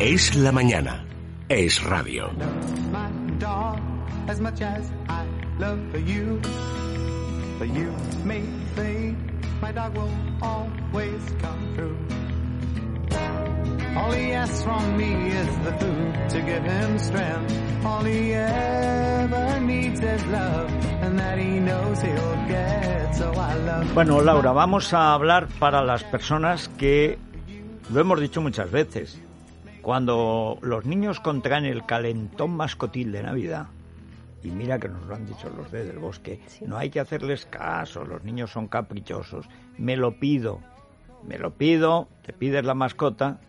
Es 0.00 0.34
la 0.34 0.50
mañana. 0.50 1.04
Es 1.48 1.82
radio. 1.84 2.30
Bueno, 23.94 24.20
Laura, 24.20 24.50
vamos 24.50 24.92
a 24.92 25.14
hablar 25.14 25.46
para 25.60 25.82
las 25.84 26.02
personas 26.02 26.68
que, 26.68 27.16
lo 27.92 28.00
hemos 28.00 28.20
dicho 28.20 28.40
muchas 28.40 28.70
veces, 28.72 29.22
cuando 29.84 30.58
los 30.62 30.86
niños 30.86 31.20
contraen 31.20 31.66
el 31.66 31.84
calentón 31.84 32.56
mascotil 32.56 33.12
de 33.12 33.22
Navidad, 33.22 33.66
y 34.42 34.48
mira 34.48 34.78
que 34.78 34.88
nos 34.88 35.04
lo 35.04 35.14
han 35.14 35.26
dicho 35.26 35.50
los 35.54 35.70
de 35.70 35.84
del 35.84 35.98
bosque, 35.98 36.40
no 36.66 36.78
hay 36.78 36.88
que 36.88 37.00
hacerles 37.00 37.44
caso, 37.44 38.02
los 38.06 38.24
niños 38.24 38.50
son 38.50 38.66
caprichosos, 38.66 39.46
me 39.76 39.98
lo 39.98 40.18
pido, 40.18 40.60
me 41.22 41.36
lo 41.36 41.52
pido, 41.52 42.08
te 42.22 42.32
pides 42.32 42.64
la 42.64 42.72
mascota, 42.72 43.40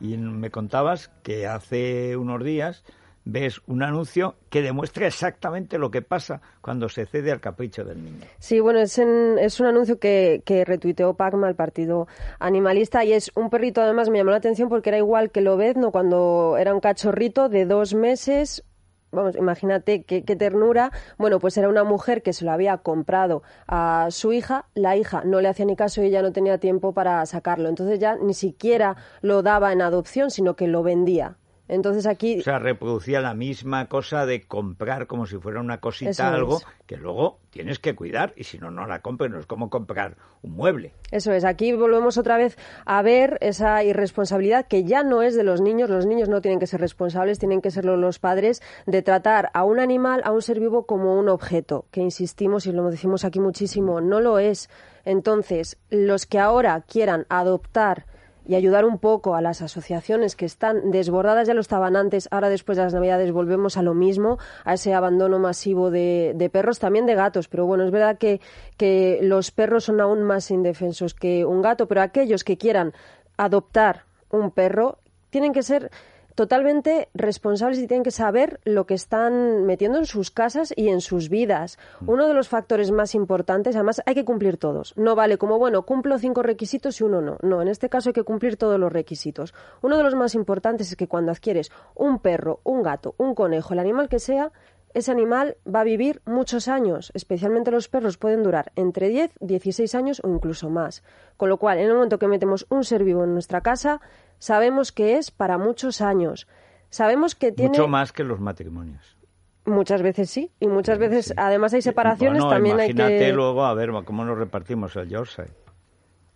y 0.00 0.16
me 0.16 0.50
contabas 0.50 1.12
que 1.22 1.46
hace 1.46 2.16
unos 2.16 2.42
días 2.42 2.82
ves 3.24 3.60
un 3.66 3.82
anuncio 3.82 4.36
que 4.50 4.62
demuestra 4.62 5.06
exactamente 5.06 5.78
lo 5.78 5.90
que 5.90 6.02
pasa 6.02 6.40
cuando 6.60 6.88
se 6.88 7.06
cede 7.06 7.32
al 7.32 7.40
capricho 7.40 7.84
del 7.84 8.04
niño. 8.04 8.26
Sí, 8.38 8.60
bueno, 8.60 8.80
es, 8.80 8.98
es 8.98 9.60
un 9.60 9.66
anuncio 9.66 9.98
que, 9.98 10.42
retuiteó 10.66 11.14
Pacma, 11.14 11.48
el 11.48 11.54
partido 11.54 12.06
animalista, 12.38 13.04
y 13.04 13.12
es 13.12 13.30
un 13.34 13.50
perrito, 13.50 13.80
además 13.80 14.10
me 14.10 14.18
llamó 14.18 14.30
la 14.30 14.36
atención 14.36 14.68
porque 14.68 14.90
era 14.90 14.98
igual 14.98 15.30
que 15.30 15.40
Lobezno 15.40 15.90
cuando 15.90 16.56
era 16.58 16.74
un 16.74 16.80
cachorrito 16.80 17.48
de 17.48 17.64
dos 17.64 17.94
meses, 17.94 18.62
vamos, 19.10 19.36
imagínate 19.36 20.04
qué, 20.04 20.22
ternura. 20.22 20.90
Bueno, 21.18 21.38
pues 21.38 21.56
era 21.56 21.68
una 21.68 21.84
mujer 21.84 22.22
que 22.22 22.32
se 22.32 22.44
lo 22.44 22.52
había 22.52 22.78
comprado 22.78 23.42
a 23.66 24.08
su 24.10 24.32
hija, 24.32 24.66
la 24.74 24.96
hija 24.96 25.22
no 25.24 25.40
le 25.40 25.48
hacía 25.48 25.64
ni 25.64 25.76
caso 25.76 26.02
y 26.02 26.06
ella 26.06 26.22
no 26.22 26.32
tenía 26.32 26.58
tiempo 26.58 26.92
para 26.92 27.24
sacarlo. 27.26 27.68
Entonces 27.68 27.98
ya 27.98 28.16
ni 28.16 28.34
siquiera 28.34 28.96
lo 29.22 29.42
daba 29.42 29.72
en 29.72 29.82
adopción, 29.82 30.30
sino 30.30 30.56
que 30.56 30.66
lo 30.66 30.82
vendía. 30.82 31.36
Entonces 31.66 32.06
aquí... 32.06 32.38
O 32.40 32.42
sea, 32.42 32.58
reproducía 32.58 33.20
la 33.20 33.34
misma 33.34 33.86
cosa 33.86 34.26
de 34.26 34.42
comprar 34.42 35.06
como 35.06 35.26
si 35.26 35.38
fuera 35.38 35.60
una 35.60 35.80
cosita, 35.80 36.32
algo 36.32 36.60
que 36.86 36.96
luego 36.96 37.38
tienes 37.50 37.78
que 37.78 37.94
cuidar 37.94 38.34
y 38.36 38.44
si 38.44 38.58
no, 38.58 38.70
no 38.70 38.86
la 38.86 39.00
compres. 39.00 39.30
No 39.30 39.38
es 39.38 39.46
como 39.46 39.70
comprar 39.70 40.16
un 40.42 40.52
mueble. 40.52 40.92
Eso 41.10 41.32
es. 41.32 41.44
Aquí 41.44 41.72
volvemos 41.72 42.18
otra 42.18 42.36
vez 42.36 42.58
a 42.84 43.00
ver 43.02 43.38
esa 43.40 43.82
irresponsabilidad 43.82 44.66
que 44.66 44.84
ya 44.84 45.02
no 45.02 45.22
es 45.22 45.34
de 45.36 45.44
los 45.44 45.62
niños. 45.62 45.88
Los 45.88 46.06
niños 46.06 46.28
no 46.28 46.42
tienen 46.42 46.60
que 46.60 46.66
ser 46.66 46.80
responsables, 46.80 47.38
tienen 47.38 47.62
que 47.62 47.70
ser 47.70 47.86
los 47.86 48.18
padres 48.18 48.60
de 48.86 49.00
tratar 49.02 49.50
a 49.54 49.64
un 49.64 49.80
animal, 49.80 50.20
a 50.24 50.32
un 50.32 50.42
ser 50.42 50.60
vivo 50.60 50.84
como 50.84 51.18
un 51.18 51.28
objeto. 51.28 51.86
Que 51.90 52.00
insistimos 52.00 52.66
y 52.66 52.72
lo 52.72 52.90
decimos 52.90 53.24
aquí 53.24 53.40
muchísimo, 53.40 54.02
no 54.02 54.20
lo 54.20 54.38
es. 54.38 54.68
Entonces, 55.06 55.78
los 55.90 56.26
que 56.26 56.38
ahora 56.38 56.82
quieran 56.82 57.26
adoptar 57.28 58.06
y 58.46 58.54
ayudar 58.54 58.84
un 58.84 58.98
poco 58.98 59.34
a 59.34 59.40
las 59.40 59.62
asociaciones 59.62 60.36
que 60.36 60.44
están 60.44 60.90
desbordadas, 60.90 61.48
ya 61.48 61.54
lo 61.54 61.60
estaban 61.60 61.96
antes, 61.96 62.28
ahora 62.30 62.48
después 62.48 62.76
de 62.76 62.84
las 62.84 62.94
Navidades 62.94 63.32
volvemos 63.32 63.76
a 63.76 63.82
lo 63.82 63.94
mismo, 63.94 64.38
a 64.64 64.74
ese 64.74 64.94
abandono 64.94 65.38
masivo 65.38 65.90
de, 65.90 66.32
de 66.36 66.50
perros, 66.50 66.78
también 66.78 67.06
de 67.06 67.14
gatos, 67.14 67.48
pero 67.48 67.66
bueno, 67.66 67.84
es 67.84 67.90
verdad 67.90 68.18
que, 68.18 68.40
que 68.76 69.18
los 69.22 69.50
perros 69.50 69.84
son 69.84 70.00
aún 70.00 70.22
más 70.22 70.50
indefensos 70.50 71.14
que 71.14 71.44
un 71.44 71.62
gato, 71.62 71.88
pero 71.88 72.02
aquellos 72.02 72.44
que 72.44 72.58
quieran 72.58 72.92
adoptar 73.36 74.04
un 74.30 74.50
perro 74.50 74.98
tienen 75.30 75.52
que 75.52 75.62
ser 75.62 75.90
totalmente 76.34 77.08
responsables 77.14 77.78
y 77.78 77.86
tienen 77.86 78.04
que 78.04 78.10
saber 78.10 78.60
lo 78.64 78.86
que 78.86 78.94
están 78.94 79.64
metiendo 79.64 79.98
en 79.98 80.06
sus 80.06 80.30
casas 80.30 80.72
y 80.76 80.88
en 80.88 81.00
sus 81.00 81.28
vidas. 81.28 81.78
Mm. 82.00 82.10
Uno 82.10 82.28
de 82.28 82.34
los 82.34 82.48
factores 82.48 82.90
más 82.90 83.14
importantes, 83.14 83.76
además 83.76 84.02
hay 84.06 84.14
que 84.14 84.24
cumplir 84.24 84.56
todos. 84.56 84.96
No 84.96 85.14
vale 85.14 85.38
como, 85.38 85.58
bueno, 85.58 85.82
cumplo 85.82 86.18
cinco 86.18 86.42
requisitos 86.42 87.00
y 87.00 87.04
uno 87.04 87.20
no. 87.20 87.38
No, 87.42 87.62
en 87.62 87.68
este 87.68 87.88
caso 87.88 88.10
hay 88.10 88.14
que 88.14 88.24
cumplir 88.24 88.56
todos 88.56 88.78
los 88.78 88.92
requisitos. 88.92 89.54
Uno 89.82 89.96
de 89.96 90.02
los 90.02 90.14
más 90.14 90.34
importantes 90.34 90.90
es 90.90 90.96
que 90.96 91.08
cuando 91.08 91.32
adquieres 91.32 91.70
un 91.94 92.18
perro, 92.18 92.60
un 92.64 92.82
gato, 92.82 93.14
un 93.18 93.34
conejo, 93.34 93.72
el 93.74 93.78
animal 93.78 94.08
que 94.08 94.18
sea, 94.18 94.52
ese 94.94 95.10
animal 95.10 95.56
va 95.66 95.80
a 95.80 95.84
vivir 95.84 96.22
muchos 96.24 96.68
años, 96.68 97.10
especialmente 97.14 97.72
los 97.72 97.88
perros 97.88 98.16
pueden 98.16 98.44
durar 98.44 98.70
entre 98.76 99.08
10, 99.08 99.32
16 99.40 99.92
años 99.96 100.20
o 100.22 100.28
incluso 100.28 100.70
más. 100.70 101.02
Con 101.36 101.48
lo 101.48 101.58
cual, 101.58 101.78
en 101.78 101.86
el 101.86 101.94
momento 101.94 102.20
que 102.20 102.28
metemos 102.28 102.64
un 102.70 102.84
ser 102.84 103.02
vivo 103.02 103.24
en 103.24 103.32
nuestra 103.32 103.60
casa, 103.60 104.00
sabemos 104.44 104.92
que 104.92 105.16
es 105.16 105.30
para 105.30 105.56
muchos 105.56 106.02
años. 106.02 106.46
Sabemos 106.90 107.34
que 107.34 107.50
tiene... 107.50 107.70
Mucho 107.70 107.88
más 107.88 108.12
que 108.12 108.24
los 108.24 108.40
matrimonios. 108.40 109.16
Muchas 109.64 110.02
veces 110.02 110.28
sí, 110.28 110.52
y 110.60 110.66
muchas 110.66 110.98
veces, 110.98 111.32
además 111.38 111.72
hay 111.72 111.80
separaciones, 111.80 112.46
también 112.46 112.78
hay 112.78 112.88
que... 112.88 113.00
Imagínate 113.00 113.32
luego, 113.32 113.64
a 113.64 113.72
ver, 113.72 113.90
cómo 114.04 114.22
nos 114.26 114.36
repartimos 114.36 114.94
el 114.96 115.08
Yorkshire. 115.08 115.48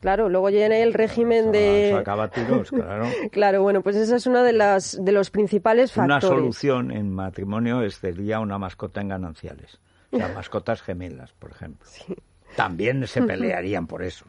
Claro, 0.01 0.31
luego 0.31 0.47
viene 0.47 0.83
el 0.83 0.95
régimen 0.95 1.53
de... 1.53 1.95
acaba 1.99 2.31
tiros, 2.31 2.71
claro. 2.71 3.05
claro, 3.31 3.63
bueno, 3.63 3.83
pues 3.83 3.97
esa 3.97 4.17
es 4.17 4.27
una 4.27 4.43
de 4.43 4.55
las 4.55 5.05
de 5.05 5.13
los 5.13 5.29
principales 5.29 5.93
factores. 5.93 6.25
Una 6.25 6.37
solución 6.37 6.91
en 6.91 7.13
matrimonio 7.13 7.89
sería 7.91 8.41
una 8.41 8.57
mascota 8.57 9.03
en 9.03 9.09
gananciales. 9.09 9.81
O 10.13 10.17
sea, 10.17 10.29
mascotas 10.35 10.81
gemelas, 10.81 11.35
por 11.35 11.51
ejemplo. 11.51 11.87
Sí 11.87 12.17
también 12.57 13.07
se 13.07 13.23
pelearían 13.23 13.87
por 13.87 14.03
eso. 14.03 14.25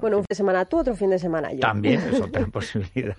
bueno, 0.00 0.18
un 0.18 0.22
fin 0.22 0.28
de 0.30 0.34
semana 0.34 0.64
tú, 0.64 0.78
otro 0.78 0.94
fin 0.94 1.10
de 1.10 1.18
semana 1.18 1.52
yo. 1.52 1.60
También 1.60 2.00
es 2.00 2.20
otra 2.20 2.46
posibilidad. 2.46 3.16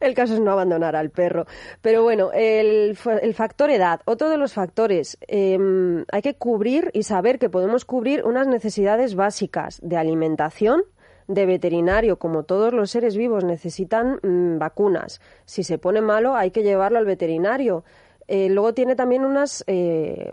el 0.00 0.14
caso 0.14 0.34
es 0.34 0.40
no 0.40 0.52
abandonar 0.52 0.96
al 0.96 1.10
perro. 1.10 1.46
Pero 1.82 2.02
bueno, 2.02 2.30
el, 2.32 2.96
factor 2.96 3.70
edad, 3.70 4.00
otro 4.04 4.30
de 4.30 4.38
los 4.38 4.52
factores, 4.52 5.18
em, 5.22 6.04
hay 6.10 6.22
que 6.22 6.34
cubrir 6.34 6.90
y 6.94 7.02
saber 7.02 7.38
que 7.38 7.50
podemos 7.50 7.84
cubrir 7.84 8.24
unas 8.24 8.46
necesidades 8.46 9.14
básicas 9.14 9.80
de 9.82 9.96
alimentación, 9.96 10.82
de 11.26 11.44
veterinario, 11.44 12.18
como 12.18 12.44
todos 12.44 12.72
los 12.72 12.90
seres 12.90 13.16
vivos 13.16 13.44
necesitan 13.44 14.18
mm, 14.22 14.58
vacunas. 14.58 15.20
Si 15.44 15.62
se 15.62 15.76
pone 15.76 16.00
malo, 16.00 16.34
hay 16.34 16.50
que 16.50 16.62
llevarlo 16.62 16.98
al 16.98 17.04
veterinario. 17.04 17.84
Eh, 18.26 18.48
luego 18.48 18.72
tiene 18.74 18.96
también 18.96 19.24
unas 19.24 19.64
eh, 19.66 20.32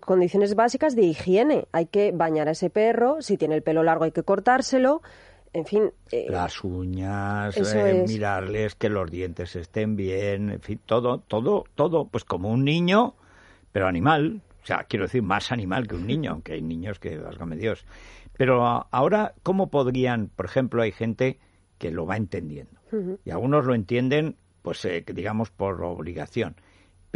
condiciones 0.00 0.54
básicas 0.54 0.96
de 0.96 1.02
higiene. 1.02 1.68
Hay 1.72 1.86
que 1.86 2.12
bañar 2.12 2.48
a 2.48 2.52
ese 2.52 2.70
perro, 2.70 3.22
si 3.22 3.36
tiene 3.36 3.54
el 3.54 3.62
pelo 3.62 3.82
largo 3.82 4.04
hay 4.04 4.12
que 4.12 4.22
cortárselo. 4.22 5.02
En 5.52 5.64
fin. 5.64 5.90
Eh, 6.10 6.26
Las 6.28 6.62
uñas, 6.64 7.56
eh, 7.56 8.04
mirarles 8.06 8.74
que 8.74 8.90
los 8.90 9.10
dientes 9.10 9.56
estén 9.56 9.96
bien, 9.96 10.50
en 10.50 10.60
fin, 10.60 10.80
todo, 10.84 11.20
todo, 11.20 11.64
todo, 11.74 12.08
pues 12.08 12.24
como 12.24 12.50
un 12.50 12.64
niño, 12.64 13.14
pero 13.72 13.86
animal. 13.86 14.42
O 14.62 14.66
sea, 14.66 14.84
quiero 14.88 15.06
decir, 15.06 15.22
más 15.22 15.52
animal 15.52 15.86
que 15.86 15.94
un 15.94 16.06
niño, 16.06 16.32
aunque 16.32 16.54
hay 16.54 16.62
niños 16.62 16.98
que, 16.98 17.16
válgame 17.16 17.56
Dios. 17.56 17.86
Pero 18.36 18.86
ahora, 18.90 19.34
¿cómo 19.42 19.70
podrían, 19.70 20.28
por 20.28 20.44
ejemplo, 20.46 20.82
hay 20.82 20.92
gente 20.92 21.38
que 21.78 21.90
lo 21.90 22.04
va 22.04 22.16
entendiendo? 22.16 22.80
Y 23.24 23.30
algunos 23.30 23.64
lo 23.64 23.74
entienden, 23.74 24.36
pues, 24.62 24.84
eh, 24.84 25.04
digamos, 25.06 25.50
por 25.50 25.82
obligación 25.82 26.56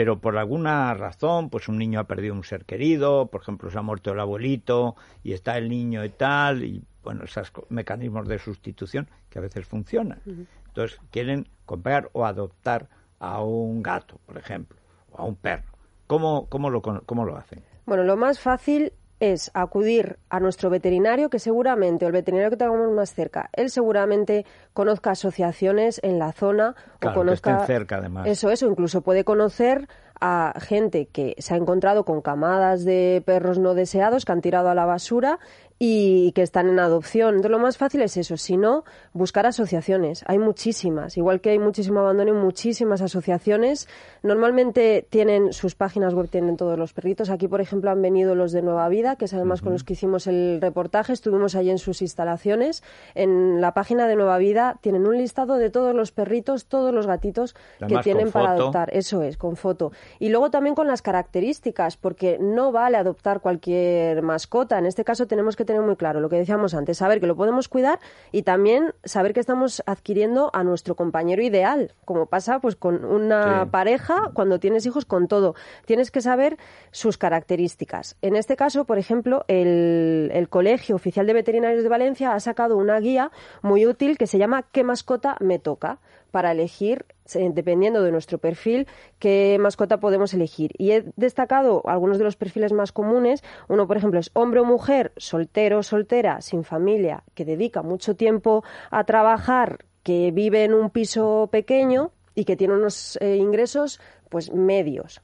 pero 0.00 0.18
por 0.18 0.38
alguna 0.38 0.94
razón, 0.94 1.50
pues 1.50 1.68
un 1.68 1.76
niño 1.76 2.00
ha 2.00 2.04
perdido 2.04 2.32
un 2.32 2.42
ser 2.42 2.64
querido, 2.64 3.26
por 3.26 3.42
ejemplo, 3.42 3.70
se 3.70 3.76
ha 3.76 3.82
muerto 3.82 4.12
el 4.12 4.20
abuelito 4.20 4.96
y 5.22 5.34
está 5.34 5.58
el 5.58 5.68
niño 5.68 6.06
y 6.06 6.08
tal, 6.08 6.64
y 6.64 6.82
bueno, 7.02 7.24
esos 7.24 7.52
mecanismos 7.68 8.26
de 8.26 8.38
sustitución 8.38 9.10
que 9.28 9.38
a 9.38 9.42
veces 9.42 9.66
funcionan. 9.66 10.22
Entonces, 10.68 10.98
quieren 11.10 11.48
comprar 11.66 12.08
o 12.14 12.24
adoptar 12.24 12.88
a 13.18 13.42
un 13.42 13.82
gato, 13.82 14.18
por 14.24 14.38
ejemplo, 14.38 14.78
o 15.12 15.18
a 15.20 15.24
un 15.26 15.36
perro. 15.36 15.68
¿Cómo, 16.06 16.46
cómo, 16.46 16.70
lo, 16.70 16.80
cómo 16.80 17.26
lo 17.26 17.36
hacen? 17.36 17.62
Bueno, 17.84 18.02
lo 18.04 18.16
más 18.16 18.40
fácil 18.40 18.94
es 19.20 19.50
acudir 19.54 20.18
a 20.30 20.40
nuestro 20.40 20.70
veterinario, 20.70 21.28
que 21.30 21.38
seguramente, 21.38 22.04
o 22.04 22.08
el 22.08 22.12
veterinario 22.12 22.50
que 22.50 22.56
tengamos 22.56 22.90
más 22.92 23.14
cerca, 23.14 23.50
él 23.52 23.70
seguramente 23.70 24.46
conozca 24.72 25.10
asociaciones 25.10 26.00
en 26.02 26.18
la 26.18 26.32
zona 26.32 26.74
o 27.04 27.12
conozca. 27.12 27.66
cerca, 27.66 27.96
además. 27.96 28.26
Eso, 28.26 28.50
eso, 28.50 28.66
incluso 28.66 29.02
puede 29.02 29.24
conocer 29.24 29.88
a 30.20 30.54
gente 30.60 31.06
que 31.06 31.34
se 31.38 31.54
ha 31.54 31.56
encontrado 31.56 32.04
con 32.04 32.20
camadas 32.20 32.84
de 32.84 33.22
perros 33.24 33.58
no 33.58 33.74
deseados 33.74 34.24
que 34.24 34.32
han 34.32 34.42
tirado 34.42 34.68
a 34.68 34.74
la 34.74 34.84
basura 34.84 35.38
y 35.82 36.32
que 36.32 36.42
están 36.42 36.68
en 36.68 36.78
adopción. 36.78 37.36
Entonces, 37.36 37.50
lo 37.50 37.58
más 37.58 37.78
fácil 37.78 38.02
es 38.02 38.18
eso, 38.18 38.36
si 38.36 38.58
no, 38.58 38.84
buscar 39.14 39.46
asociaciones. 39.46 40.22
Hay 40.26 40.38
muchísimas, 40.38 41.16
igual 41.16 41.40
que 41.40 41.48
hay 41.48 41.58
muchísimo 41.58 42.00
abandono, 42.00 42.34
muchísimas 42.34 43.00
asociaciones. 43.00 43.88
Normalmente 44.22 45.06
tienen 45.08 45.54
sus 45.54 45.74
páginas 45.74 46.12
web, 46.12 46.28
tienen 46.28 46.58
todos 46.58 46.78
los 46.78 46.92
perritos. 46.92 47.30
Aquí, 47.30 47.48
por 47.48 47.62
ejemplo, 47.62 47.90
han 47.90 48.02
venido 48.02 48.34
los 48.34 48.52
de 48.52 48.60
Nueva 48.60 48.90
Vida, 48.90 49.16
que 49.16 49.24
es 49.24 49.32
además 49.32 49.62
con 49.62 49.72
los 49.72 49.82
que 49.82 49.94
hicimos 49.94 50.26
el 50.26 50.58
reportaje. 50.60 51.14
Estuvimos 51.14 51.54
allí 51.54 51.70
en 51.70 51.78
sus 51.78 52.02
instalaciones. 52.02 52.82
En 53.14 53.62
la 53.62 53.72
página 53.72 54.06
de 54.06 54.16
Nueva 54.16 54.36
Vida 54.36 54.76
tienen 54.82 55.06
un 55.06 55.16
listado 55.16 55.56
de 55.56 55.70
todos 55.70 55.94
los 55.94 56.12
perritos, 56.12 56.66
todos 56.66 56.92
los 56.92 57.06
gatitos 57.06 57.56
que 57.88 57.96
tienen 58.02 58.30
para 58.30 58.50
adoptar. 58.50 58.90
Eso 58.92 59.22
es, 59.22 59.38
con 59.38 59.56
foto. 59.56 59.92
Y 60.18 60.28
luego 60.28 60.50
también 60.50 60.74
con 60.74 60.86
las 60.86 61.00
características, 61.00 61.96
porque 61.96 62.36
no 62.38 62.70
vale 62.70 62.98
adoptar 62.98 63.40
cualquier 63.40 64.20
mascota. 64.20 64.78
En 64.78 64.84
este 64.84 65.04
caso 65.04 65.26
tenemos 65.26 65.56
que 65.56 65.69
tener 65.70 65.86
muy 65.86 65.94
claro 65.94 66.18
lo 66.18 66.28
que 66.28 66.36
decíamos 66.36 66.74
antes, 66.74 66.98
saber 66.98 67.20
que 67.20 67.28
lo 67.28 67.36
podemos 67.36 67.68
cuidar 67.68 68.00
y 68.32 68.42
también 68.42 68.92
saber 69.04 69.32
que 69.32 69.38
estamos 69.38 69.84
adquiriendo 69.86 70.50
a 70.52 70.64
nuestro 70.64 70.96
compañero 70.96 71.42
ideal, 71.42 71.94
como 72.04 72.26
pasa 72.26 72.58
pues 72.58 72.74
con 72.74 73.04
una 73.04 73.70
pareja 73.70 74.32
cuando 74.34 74.58
tienes 74.58 74.84
hijos 74.86 75.04
con 75.04 75.28
todo. 75.28 75.54
Tienes 75.86 76.10
que 76.10 76.20
saber 76.20 76.56
sus 76.90 77.18
características. 77.18 78.16
En 78.20 78.34
este 78.34 78.56
caso, 78.56 78.84
por 78.84 78.98
ejemplo, 78.98 79.44
el, 79.46 80.30
el 80.34 80.48
Colegio 80.48 80.96
Oficial 80.96 81.26
de 81.26 81.34
Veterinarios 81.34 81.84
de 81.84 81.88
Valencia 81.88 82.34
ha 82.34 82.40
sacado 82.40 82.76
una 82.76 82.98
guía 82.98 83.30
muy 83.62 83.86
útil 83.86 84.18
que 84.18 84.26
se 84.26 84.38
llama 84.38 84.64
¿Qué 84.72 84.82
mascota 84.82 85.36
me 85.38 85.60
toca? 85.60 86.00
Para 86.30 86.52
elegir, 86.52 87.04
dependiendo 87.34 88.02
de 88.02 88.12
nuestro 88.12 88.38
perfil, 88.38 88.86
qué 89.18 89.58
mascota 89.60 90.00
podemos 90.00 90.32
elegir. 90.34 90.72
Y 90.78 90.92
he 90.92 91.04
destacado 91.16 91.82
algunos 91.86 92.18
de 92.18 92.24
los 92.24 92.36
perfiles 92.36 92.72
más 92.72 92.92
comunes. 92.92 93.42
Uno, 93.68 93.86
por 93.86 93.96
ejemplo, 93.96 94.20
es 94.20 94.30
hombre 94.34 94.60
o 94.60 94.64
mujer, 94.64 95.12
soltero 95.16 95.78
o 95.78 95.82
soltera, 95.82 96.40
sin 96.40 96.64
familia, 96.64 97.24
que 97.34 97.44
dedica 97.44 97.82
mucho 97.82 98.16
tiempo 98.16 98.64
a 98.90 99.04
trabajar, 99.04 99.84
que 100.02 100.30
vive 100.32 100.64
en 100.64 100.74
un 100.74 100.90
piso 100.90 101.48
pequeño 101.52 102.12
y 102.34 102.44
que 102.44 102.56
tiene 102.56 102.74
unos 102.74 103.18
eh, 103.20 103.36
ingresos 103.36 104.00
pues 104.28 104.52
medios. 104.52 105.20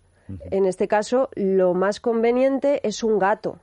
En 0.50 0.67
este 0.67 0.88
caso, 0.88 1.31
lo 1.37 1.73
más 1.73 2.00
conveniente 2.00 2.81
es 2.82 3.05
un 3.05 3.20
gato, 3.20 3.61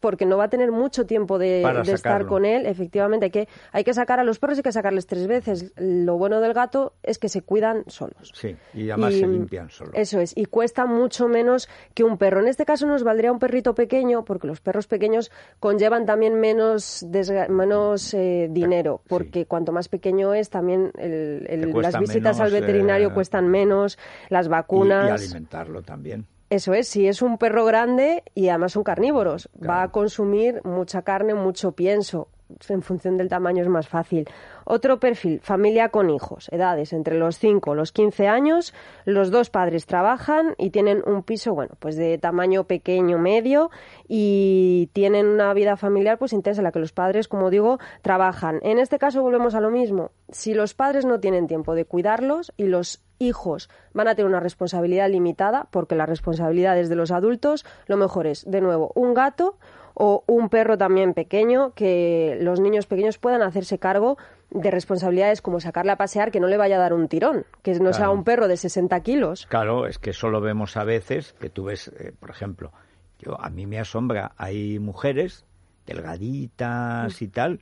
porque 0.00 0.26
no 0.26 0.36
va 0.36 0.44
a 0.44 0.48
tener 0.48 0.70
mucho 0.70 1.06
tiempo 1.06 1.38
de, 1.38 1.62
estar 1.86 2.26
con 2.26 2.44
él. 2.44 2.66
Efectivamente, 2.66 3.26
hay 3.26 3.30
que, 3.30 3.48
hay 3.72 3.84
que 3.84 3.94
sacar 3.94 4.20
a 4.20 4.24
los 4.24 4.38
perros, 4.38 4.58
y 4.58 4.60
hay 4.60 4.62
que 4.62 4.72
sacarles 4.72 5.06
tres 5.06 5.26
veces. 5.26 5.72
Lo 5.76 6.16
bueno 6.16 6.40
del 6.40 6.52
gato 6.52 6.94
es 7.02 7.18
que 7.18 7.28
se 7.28 7.42
cuidan 7.42 7.84
solos. 7.86 8.32
Sí, 8.34 8.56
y 8.74 8.90
además 8.90 9.14
se 9.14 9.26
limpian 9.26 9.70
solos. 9.70 9.94
Eso 9.96 10.20
es, 10.20 10.36
y 10.36 10.46
cuesta 10.46 10.86
mucho 10.86 11.28
menos 11.28 11.68
que 11.94 12.04
un 12.04 12.18
perro. 12.18 12.40
En 12.40 12.48
este 12.48 12.64
caso 12.64 12.86
nos 12.86 13.02
valdría 13.02 13.32
un 13.32 13.38
perrito 13.38 13.74
pequeño, 13.74 14.24
porque 14.24 14.46
los 14.46 14.60
perros 14.60 14.86
pequeños 14.86 15.30
conllevan 15.60 16.06
también 16.06 16.38
menos, 16.38 17.04
menos 17.48 18.14
eh, 18.14 18.48
dinero, 18.50 19.00
porque 19.08 19.46
cuanto 19.46 19.72
más 19.72 19.88
pequeño 19.88 20.34
es, 20.34 20.50
también 20.50 20.92
las 20.94 21.98
visitas 21.98 22.40
al 22.40 22.50
veterinario 22.50 23.08
eh, 23.08 23.14
cuestan 23.14 23.48
menos, 23.48 23.98
las 24.28 24.48
vacunas. 24.48 25.20
y 25.20 25.24
alimentarlo 25.24 25.82
también. 25.82 26.26
Eso 26.54 26.72
es, 26.72 26.86
si 26.86 27.08
es 27.08 27.20
un 27.20 27.36
perro 27.36 27.64
grande 27.64 28.22
y 28.32 28.48
además 28.48 28.70
son 28.70 28.84
carnívoros, 28.84 29.48
va 29.68 29.82
a 29.82 29.88
consumir 29.88 30.60
mucha 30.62 31.02
carne, 31.02 31.34
mucho 31.34 31.72
pienso. 31.72 32.28
En 32.68 32.80
función 32.80 33.16
del 33.16 33.28
tamaño 33.28 33.60
es 33.64 33.68
más 33.68 33.88
fácil. 33.88 34.28
Otro 34.64 34.98
perfil, 34.98 35.40
familia 35.40 35.90
con 35.90 36.10
hijos, 36.10 36.48
edades 36.50 36.92
entre 36.92 37.18
los 37.18 37.38
5 37.38 37.72
y 37.72 37.76
los 37.76 37.92
15 37.92 38.28
años. 38.28 38.74
Los 39.04 39.30
dos 39.30 39.50
padres 39.50 39.86
trabajan 39.86 40.54
y 40.58 40.70
tienen 40.70 41.02
un 41.06 41.22
piso, 41.22 41.54
bueno, 41.54 41.74
pues 41.78 41.96
de 41.96 42.18
tamaño 42.18 42.64
pequeño, 42.64 43.18
medio 43.18 43.70
y 44.08 44.90
tienen 44.92 45.26
una 45.26 45.52
vida 45.54 45.76
familiar 45.76 46.18
pues 46.18 46.32
intensa 46.32 46.60
en 46.60 46.64
la 46.64 46.72
que 46.72 46.78
los 46.78 46.92
padres, 46.92 47.28
como 47.28 47.50
digo, 47.50 47.78
trabajan. 48.02 48.60
En 48.62 48.78
este 48.78 48.98
caso 48.98 49.22
volvemos 49.22 49.54
a 49.54 49.60
lo 49.60 49.70
mismo. 49.70 50.10
Si 50.30 50.54
los 50.54 50.74
padres 50.74 51.04
no 51.04 51.20
tienen 51.20 51.46
tiempo 51.46 51.74
de 51.74 51.84
cuidarlos 51.84 52.52
y 52.56 52.64
los 52.64 53.02
hijos 53.18 53.68
van 53.92 54.08
a 54.08 54.14
tener 54.14 54.28
una 54.28 54.40
responsabilidad 54.40 55.08
limitada, 55.08 55.68
porque 55.70 55.94
la 55.94 56.06
responsabilidad 56.06 56.78
es 56.78 56.88
de 56.88 56.96
los 56.96 57.10
adultos, 57.10 57.64
lo 57.86 57.96
mejor 57.96 58.26
es, 58.26 58.48
de 58.50 58.60
nuevo, 58.60 58.92
un 58.94 59.14
gato 59.14 59.58
o 59.94 60.24
un 60.26 60.48
perro 60.48 60.76
también 60.76 61.14
pequeño, 61.14 61.72
que 61.74 62.36
los 62.40 62.60
niños 62.60 62.86
pequeños 62.86 63.18
puedan 63.18 63.42
hacerse 63.42 63.78
cargo 63.78 64.18
de 64.50 64.70
responsabilidades 64.70 65.42
como 65.42 65.60
sacarle 65.60 65.92
a 65.92 65.96
pasear, 65.96 66.30
que 66.30 66.40
no 66.40 66.46
le 66.46 66.56
vaya 66.56 66.76
a 66.76 66.80
dar 66.80 66.92
un 66.92 67.08
tirón, 67.08 67.44
que 67.62 67.78
no 67.80 67.92
sea 67.92 68.10
un 68.10 68.24
perro 68.24 68.48
de 68.48 68.56
60 68.56 69.00
kilos. 69.00 69.46
Claro, 69.46 69.86
es 69.86 69.98
que 69.98 70.12
solo 70.12 70.40
vemos 70.40 70.76
a 70.76 70.84
veces 70.84 71.34
que 71.40 71.50
tú 71.50 71.64
ves, 71.64 71.88
eh, 71.88 72.12
por 72.18 72.30
ejemplo, 72.30 72.72
yo 73.18 73.40
a 73.40 73.50
mí 73.50 73.66
me 73.66 73.78
asombra, 73.78 74.32
hay 74.36 74.78
mujeres 74.78 75.44
delgaditas 75.86 77.20
y 77.20 77.28
tal, 77.28 77.60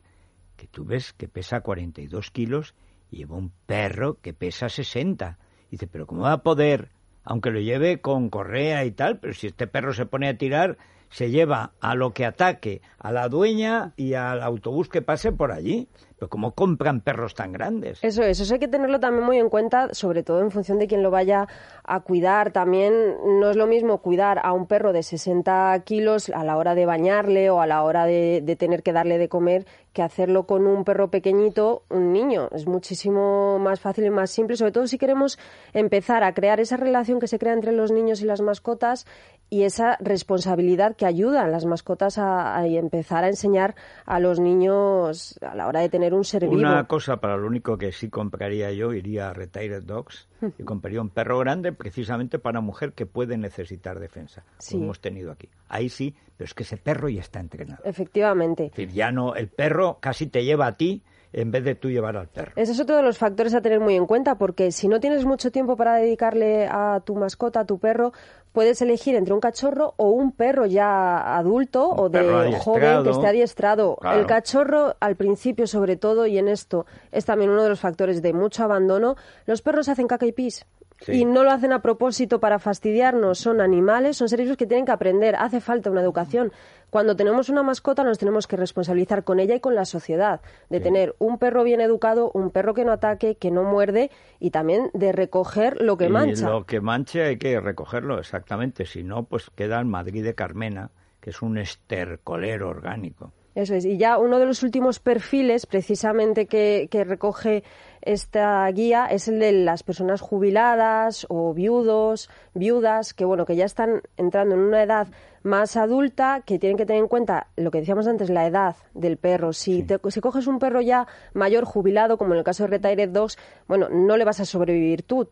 que 0.56 0.66
tú 0.66 0.84
ves 0.84 1.12
que 1.12 1.28
pesa 1.28 1.60
42 1.60 2.30
kilos 2.30 2.74
y 3.10 3.18
lleva 3.18 3.36
un 3.36 3.52
perro 3.66 4.18
que 4.20 4.32
pesa 4.32 4.68
60. 4.68 5.38
Dice, 5.70 5.86
pero 5.86 6.06
¿cómo 6.06 6.22
va 6.22 6.32
a 6.32 6.42
poder, 6.42 6.90
aunque 7.24 7.50
lo 7.50 7.60
lleve 7.60 8.00
con 8.00 8.28
correa 8.28 8.84
y 8.84 8.92
tal, 8.92 9.18
pero 9.18 9.34
si 9.34 9.48
este 9.48 9.66
perro 9.66 9.92
se 9.92 10.06
pone 10.06 10.28
a 10.28 10.36
tirar, 10.36 10.78
se 11.12 11.30
lleva 11.30 11.72
a 11.80 11.94
lo 11.94 12.12
que 12.12 12.24
ataque 12.24 12.80
a 12.98 13.12
la 13.12 13.28
dueña 13.28 13.92
y 13.96 14.14
al 14.14 14.42
autobús 14.42 14.88
que 14.88 15.02
pase 15.02 15.30
por 15.30 15.52
allí. 15.52 15.88
Pero 16.22 16.30
¿cómo 16.30 16.52
compran 16.52 17.00
perros 17.00 17.34
tan 17.34 17.50
grandes? 17.50 17.98
Eso 18.00 18.22
es, 18.22 18.38
eso 18.38 18.54
hay 18.54 18.60
que 18.60 18.68
tenerlo 18.68 19.00
también 19.00 19.26
muy 19.26 19.38
en 19.38 19.48
cuenta, 19.48 19.92
sobre 19.92 20.22
todo 20.22 20.40
en 20.40 20.52
función 20.52 20.78
de 20.78 20.86
quien 20.86 21.02
lo 21.02 21.10
vaya 21.10 21.48
a 21.82 21.98
cuidar. 21.98 22.52
También 22.52 23.16
no 23.40 23.50
es 23.50 23.56
lo 23.56 23.66
mismo 23.66 23.98
cuidar 23.98 24.38
a 24.44 24.52
un 24.52 24.68
perro 24.68 24.92
de 24.92 25.02
60 25.02 25.76
kilos 25.84 26.28
a 26.28 26.44
la 26.44 26.56
hora 26.58 26.76
de 26.76 26.86
bañarle 26.86 27.50
o 27.50 27.60
a 27.60 27.66
la 27.66 27.82
hora 27.82 28.06
de, 28.06 28.40
de 28.40 28.54
tener 28.54 28.84
que 28.84 28.92
darle 28.92 29.18
de 29.18 29.28
comer 29.28 29.66
que 29.92 30.02
hacerlo 30.02 30.46
con 30.46 30.66
un 30.66 30.84
perro 30.84 31.10
pequeñito, 31.10 31.82
un 31.90 32.12
niño. 32.12 32.48
Es 32.52 32.66
muchísimo 32.66 33.58
más 33.58 33.80
fácil 33.80 34.04
y 34.04 34.10
más 34.10 34.30
simple, 34.30 34.56
sobre 34.56 34.72
todo 34.72 34.86
si 34.86 34.98
queremos 34.98 35.38
empezar 35.72 36.24
a 36.24 36.32
crear 36.34 36.60
esa 36.60 36.76
relación 36.76 37.20
que 37.20 37.26
se 37.26 37.38
crea 37.38 37.52
entre 37.52 37.72
los 37.72 37.90
niños 37.90 38.22
y 38.22 38.24
las 38.24 38.40
mascotas 38.40 39.06
y 39.52 39.64
esa 39.64 39.98
responsabilidad 40.00 40.96
que 40.96 41.04
ayuda 41.04 41.42
a 41.42 41.46
las 41.46 41.66
mascotas 41.66 42.16
a, 42.16 42.66
empezar 42.66 43.24
a 43.24 43.28
enseñar 43.28 43.74
a 44.06 44.18
los 44.18 44.40
niños 44.40 45.38
a 45.42 45.54
la 45.54 45.66
hora 45.66 45.80
de 45.80 45.90
tener 45.90 46.11
un 46.14 46.24
ser 46.24 46.44
Una 46.44 46.84
cosa 46.86 47.18
para 47.18 47.36
lo 47.36 47.46
único 47.46 47.78
que 47.78 47.92
sí 47.92 48.08
compraría 48.08 48.72
yo, 48.72 48.92
iría 48.92 49.30
a 49.30 49.32
Retired 49.32 49.82
Dogs 49.82 50.28
y 50.58 50.62
compraría 50.64 51.00
un 51.00 51.10
perro 51.10 51.38
grande 51.38 51.72
precisamente 51.72 52.38
para 52.38 52.60
mujer 52.60 52.92
que 52.92 53.06
puede 53.06 53.36
necesitar 53.36 53.98
defensa, 53.98 54.44
como 54.70 54.84
hemos 54.84 55.00
tenido 55.00 55.32
aquí. 55.32 55.48
Ahí 55.68 55.88
sí, 55.88 56.14
pero 56.36 56.46
es 56.46 56.54
que 56.54 56.62
ese 56.62 56.76
perro 56.76 57.08
ya 57.08 57.20
está 57.20 57.40
entrenado. 57.40 57.82
Efectivamente. 57.84 58.66
Es 58.66 58.70
decir, 58.72 58.90
ya 58.90 59.10
no, 59.10 59.34
el 59.34 59.48
perro 59.48 59.98
casi 60.00 60.26
te 60.26 60.44
lleva 60.44 60.66
a 60.66 60.76
ti 60.76 61.02
en 61.32 61.50
vez 61.50 61.64
de 61.64 61.74
tú 61.74 61.88
llevar 61.90 62.16
al 62.16 62.28
perro. 62.28 62.52
Ese 62.56 62.72
es 62.72 62.80
otro 62.80 62.96
de 62.96 63.02
los 63.02 63.18
factores 63.18 63.54
a 63.54 63.60
tener 63.60 63.80
muy 63.80 63.96
en 63.96 64.06
cuenta, 64.06 64.36
porque 64.36 64.72
si 64.72 64.88
no 64.88 65.00
tienes 65.00 65.24
mucho 65.24 65.50
tiempo 65.50 65.76
para 65.76 65.96
dedicarle 65.96 66.66
a 66.66 67.00
tu 67.04 67.14
mascota, 67.14 67.60
a 67.60 67.64
tu 67.64 67.78
perro, 67.78 68.12
puedes 68.52 68.82
elegir 68.82 69.14
entre 69.14 69.34
un 69.34 69.40
cachorro 69.40 69.94
o 69.96 70.10
un 70.10 70.32
perro 70.32 70.66
ya 70.66 71.36
adulto 71.36 71.88
o 71.88 72.08
de 72.08 72.58
joven 72.58 73.02
que 73.02 73.10
esté 73.10 73.26
adiestrado. 73.26 73.98
El 74.02 74.26
cachorro, 74.26 74.96
al 75.00 75.16
principio 75.16 75.66
sobre 75.66 75.96
todo, 75.96 76.26
y 76.26 76.38
en 76.38 76.48
esto 76.48 76.86
es 77.10 77.24
también 77.24 77.50
uno 77.50 77.62
de 77.62 77.70
los 77.70 77.80
factores 77.80 78.22
de 78.22 78.32
mucho 78.32 78.64
abandono, 78.64 79.16
los 79.46 79.62
perros 79.62 79.88
hacen 79.88 80.06
caca 80.06 80.26
y 80.26 80.32
pis. 80.32 80.66
Y 81.08 81.24
no 81.24 81.44
lo 81.44 81.50
hacen 81.50 81.72
a 81.72 81.82
propósito 81.82 82.40
para 82.40 82.58
fastidiarnos, 82.58 83.38
son 83.38 83.60
animales, 83.60 84.16
son 84.16 84.28
seres 84.28 84.56
que 84.56 84.66
tienen 84.66 84.86
que 84.86 84.92
aprender, 84.92 85.36
hace 85.36 85.60
falta 85.60 85.90
una 85.90 86.02
educación. 86.02 86.52
Cuando 86.90 87.16
tenemos 87.16 87.48
una 87.48 87.62
mascota 87.62 88.04
nos 88.04 88.18
tenemos 88.18 88.46
que 88.46 88.56
responsabilizar 88.56 89.24
con 89.24 89.40
ella 89.40 89.54
y 89.54 89.60
con 89.60 89.74
la 89.74 89.86
sociedad, 89.86 90.42
de 90.68 90.80
tener 90.80 91.14
un 91.18 91.38
perro 91.38 91.64
bien 91.64 91.80
educado, 91.80 92.30
un 92.34 92.50
perro 92.50 92.74
que 92.74 92.84
no 92.84 92.92
ataque, 92.92 93.36
que 93.36 93.50
no 93.50 93.62
muerde 93.62 94.10
y 94.38 94.50
también 94.50 94.90
de 94.92 95.12
recoger 95.12 95.80
lo 95.80 95.96
que 95.96 96.10
mancha. 96.10 96.50
Lo 96.50 96.66
que 96.66 96.80
manche 96.80 97.22
hay 97.22 97.38
que 97.38 97.58
recogerlo, 97.60 98.18
exactamente, 98.18 98.84
si 98.84 99.02
no, 99.02 99.24
pues 99.24 99.48
queda 99.50 99.78
el 99.78 99.86
Madrid 99.86 100.22
de 100.22 100.34
Carmena, 100.34 100.90
que 101.20 101.30
es 101.30 101.40
un 101.40 101.56
estercolero 101.56 102.68
orgánico. 102.68 103.32
Eso 103.54 103.74
es. 103.74 103.84
Y 103.84 103.98
ya 103.98 104.18
uno 104.18 104.38
de 104.38 104.46
los 104.46 104.62
últimos 104.62 104.98
perfiles, 104.98 105.66
precisamente, 105.66 106.46
que, 106.46 106.88
que, 106.90 107.04
recoge 107.04 107.64
esta 108.00 108.66
guía 108.70 109.06
es 109.06 109.28
el 109.28 109.38
de 109.38 109.52
las 109.52 109.82
personas 109.82 110.20
jubiladas 110.20 111.26
o 111.28 111.52
viudos, 111.52 112.30
viudas, 112.54 113.12
que 113.12 113.24
bueno, 113.24 113.44
que 113.44 113.56
ya 113.56 113.66
están 113.66 114.02
entrando 114.16 114.54
en 114.54 114.62
una 114.62 114.82
edad 114.82 115.08
más 115.42 115.76
adulta, 115.76 116.42
que 116.46 116.58
tienen 116.58 116.76
que 116.76 116.86
tener 116.86 117.02
en 117.02 117.08
cuenta 117.08 117.48
lo 117.56 117.70
que 117.70 117.78
decíamos 117.78 118.06
antes, 118.06 118.30
la 118.30 118.46
edad 118.46 118.76
del 118.94 119.16
perro. 119.16 119.52
Si, 119.52 119.82
te, 119.82 119.98
si 120.08 120.20
coges 120.20 120.46
un 120.46 120.58
perro 120.58 120.80
ya 120.80 121.06
mayor, 121.34 121.64
jubilado, 121.64 122.16
como 122.16 122.32
en 122.32 122.38
el 122.38 122.44
caso 122.44 122.64
de 122.64 122.78
Retired 122.78 123.10
Dogs, 123.10 123.38
bueno, 123.66 123.88
no 123.88 124.16
le 124.16 124.24
vas 124.24 124.40
a 124.40 124.44
sobrevivir 124.44 125.02
tú. 125.02 125.28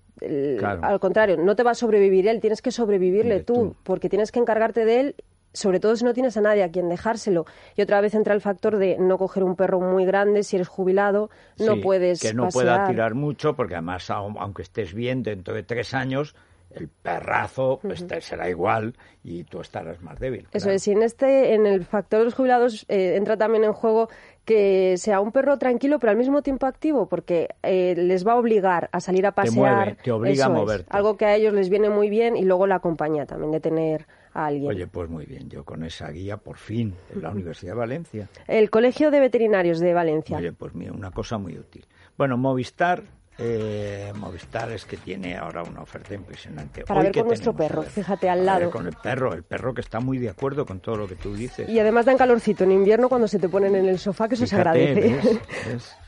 Al 0.83 1.01
contrario, 1.01 1.37
no 1.37 1.57
te 1.57 1.63
va 1.63 1.71
a 1.71 1.75
sobrevivir 1.75 2.29
él, 2.29 2.41
tienes 2.41 2.61
que 2.61 2.71
sobrevivirle 2.71 3.41
tú, 3.41 3.77
porque 3.85 4.09
tienes 4.09 4.33
que 4.33 4.41
encargarte 4.41 4.85
de 4.85 5.01
él 5.01 5.15
sobre 5.53 5.81
todo 5.81 5.97
si 5.97 6.05
no 6.05 6.15
tienes 6.15 6.37
a 6.37 6.41
nadie 6.41 6.63
a 6.63 6.71
quien 6.71 6.89
dejárselo. 6.89 7.47
Y 7.77 7.83
otra 7.83 8.01
vez 8.01 8.15
entra 8.15 8.35
el 8.35 8.41
factor 8.41 8.77
de 8.79 8.97
no 8.99 9.19
coger 9.19 9.43
un 9.43 9.57
perro 9.57 9.81
muy 9.81 10.05
grande, 10.05 10.43
si 10.43 10.57
eres 10.57 10.69
jubilado, 10.69 11.31
no 11.59 11.81
puedes. 11.81 12.21
Que 12.21 12.35
no 12.35 12.49
pueda 12.49 12.87
tirar 12.87 13.15
mucho, 13.15 13.55
porque 13.55 13.75
además, 13.75 14.11
aunque 14.11 14.63
estés 14.63 14.95
bien 14.95 15.23
dentro 15.23 15.55
de 15.55 15.63
tres 15.63 15.95
años, 15.95 16.35
el 16.71 16.89
perrazo 16.89 17.81
pues, 17.83 18.05
será 18.21 18.49
igual 18.49 18.95
y 19.23 19.45
tú 19.45 19.61
estarás 19.61 20.01
más 20.03 20.19
débil. 20.19 20.49
Eso 20.53 20.71
es, 20.71 20.87
y 20.87 20.93
en, 20.93 21.03
este, 21.03 21.55
en 21.55 21.67
el 21.67 21.85
factor 21.85 22.21
de 22.21 22.25
los 22.27 22.35
jubilados 22.35 22.87
eh, 22.89 23.17
entra 23.17 23.37
también 23.37 23.65
en 23.65 23.73
juego 23.73 24.09
que 24.45 24.97
sea 24.97 25.21
un 25.21 25.33
perro 25.33 25.59
tranquilo 25.59 25.99
pero 25.99 26.13
al 26.13 26.17
mismo 26.17 26.43
tiempo 26.43 26.67
activo 26.67 27.09
porque 27.09 27.49
eh, 27.63 27.95
les 27.97 28.27
va 28.27 28.33
a 28.33 28.37
obligar 28.37 28.89
a 28.93 29.01
salir 29.01 29.27
a 29.27 29.33
pasear. 29.33 29.97
Te, 30.03 30.11
obliga 30.11 30.47
a 30.47 30.49
moverte. 30.49 30.87
algo 30.91 31.17
que 31.17 31.27
a 31.27 31.37
ellos 31.37 31.53
les 31.53 31.69
viene 31.69 31.91
muy 31.91 32.09
bien 32.09 32.37
y 32.37 32.45
luego 32.45 32.67
la 32.67 32.81
compañía 32.81 33.27
también 33.27 33.53
de 33.53 33.61
tener 33.61 34.07
a 34.33 34.47
alguien. 34.47 34.71
Oye, 34.71 34.87
pues 34.87 35.11
muy 35.11 35.27
bien, 35.27 35.49
yo 35.49 35.65
con 35.65 35.85
esa 35.85 36.11
guía 36.11 36.37
por 36.37 36.57
fin 36.57 36.95
en 37.13 37.23
la 37.23 37.31
Universidad 37.31 37.73
de 37.73 37.79
Valencia. 37.79 38.29
El 38.47 38.71
Colegio 38.71 39.11
de 39.11 39.21
Veterinarios 39.21 39.81
de 39.81 39.93
Valencia. 39.93 40.37
Oye, 40.37 40.53
pues 40.53 40.75
mira, 40.75 40.93
una 40.93 41.11
cosa 41.11 41.37
muy 41.39 41.59
útil. 41.59 41.85
Bueno, 42.17 42.37
Movistar 42.37 43.03
eh, 43.43 44.13
Movistar 44.15 44.71
es 44.71 44.85
que 44.85 44.99
tiene 44.99 45.37
ahora 45.37 45.63
una 45.63 45.81
oferta 45.81 46.15
impresionante. 46.15 46.85
Para 46.85 47.03
ver 47.03 47.13
con 47.13 47.27
nuestro 47.27 47.55
perro, 47.55 47.83
fíjate 47.83 48.29
al 48.29 48.45
lado. 48.45 48.71
con 48.71 48.87
el 48.87 48.93
perro, 48.93 49.33
el 49.33 49.43
perro 49.43 49.73
que 49.73 49.81
está 49.81 49.99
muy 49.99 50.19
de 50.19 50.29
acuerdo 50.29 50.67
con 50.67 50.81
todo 50.81 50.97
lo 50.97 51.09
que 51.09 51.17
tú 51.17 51.35
dices. 51.35 51.67
Y 51.69 51.79
además 51.79 52.05
dan 52.05 52.19
calorcito 52.19 52.65
en 52.65 52.73
invierno 52.73 53.09
cuando 53.09 53.27
se 53.29 53.39
te 53.39 53.49
ponen 53.49 53.75
en 53.75 53.89
el 53.89 53.99
sofá, 53.99 54.29
que 54.29 54.35
eso 54.35 54.47
se 54.47 54.57
agradece. 54.57 55.19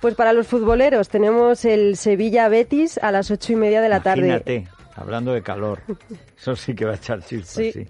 Pues 0.01 0.15
para 0.15 0.33
los 0.33 0.49
futboleros 0.49 1.09
tenemos 1.09 1.65
el 1.65 1.97
Sevilla 1.97 2.49
Betis 2.49 2.99
a 2.99 3.12
las 3.12 3.31
ocho 3.31 3.53
y 3.53 3.57
media 3.57 3.81
de 3.81 3.89
la 3.89 4.01
tarde. 4.01 4.67
Hablando 4.95 5.33
de 5.33 5.43
calor. 5.43 5.81
Eso 6.39 6.55
sí 6.57 6.75
que 6.75 6.85
va 6.85 6.93
a 6.93 6.97
echar 6.97 7.23
chispas, 7.23 7.55
sí. 7.73 7.87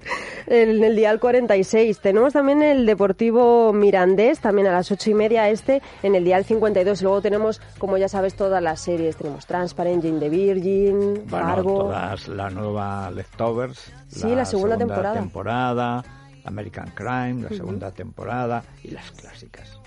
En 0.47 0.83
el 0.83 0.95
dial 0.95 1.19
46. 1.19 2.01
Tenemos 2.01 2.33
también 2.33 2.63
el 2.63 2.87
Deportivo 2.87 3.73
Mirandés, 3.73 4.41
también 4.41 4.69
a 4.69 4.73
las 4.73 4.91
ocho 4.91 5.11
y 5.11 5.15
media 5.15 5.49
este, 5.49 5.83
en 6.03 6.15
el 6.15 6.25
dial 6.25 6.45
52. 6.45 7.03
Luego 7.03 7.21
tenemos, 7.21 7.61
como 7.79 7.97
ya 7.97 8.09
sabes, 8.09 8.35
todas 8.35 8.63
las 8.63 8.81
series. 8.81 9.17
Tenemos 9.17 9.47
Transparent, 9.47 10.03
Jane 10.05 10.21
the 10.21 10.29
Virgin, 10.29 11.25
bueno, 11.29 11.63
todas 11.63 12.29
la 12.29 12.51
nueva 12.51 13.11
Leftovers. 13.11 13.93
Sí, 14.09 14.35
la, 14.35 14.45
segunda, 14.45 14.77
temporada. 14.77 15.15
temporada. 15.15 16.05
American 16.45 16.91
Crime, 16.95 17.43
la 17.43 17.49
segunda 17.51 17.93
temporada 17.93 18.65
y 18.83 18.91
las 18.91 19.11
clásicas. 19.13 19.79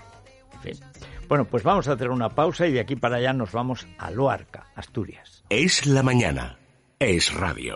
En 0.54 0.60
fin. 0.60 0.84
Bueno, 1.28 1.44
pues 1.44 1.62
vamos 1.62 1.86
a 1.88 1.92
hacer 1.92 2.08
una 2.08 2.30
pausa 2.30 2.66
y 2.66 2.72
de 2.72 2.80
aquí 2.80 2.96
para 2.96 3.16
allá 3.16 3.32
nos 3.34 3.52
vamos 3.52 3.86
a 3.98 4.10
Luarca, 4.10 4.66
Asturias. 4.74 5.44
Es 5.50 5.86
la 5.86 6.02
mañana 6.02 6.56
es 6.98 7.34
radio. 7.34 7.74